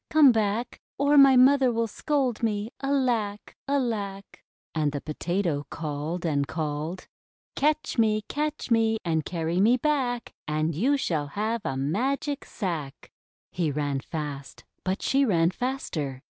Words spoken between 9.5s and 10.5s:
me back!